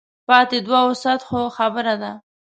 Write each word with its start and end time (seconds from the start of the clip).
پاتې 0.27 0.57
دوو 0.65 0.99
سطحو 1.03 1.41
خبره 1.57 1.95
ده. 2.01 2.11